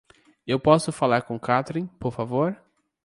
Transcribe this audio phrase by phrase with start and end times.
[0.47, 2.59] Eu posso falar com Catrin, por favor?